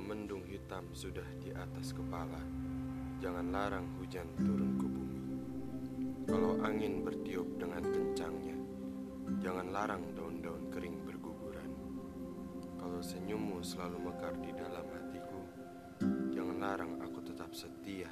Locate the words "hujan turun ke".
3.94-4.86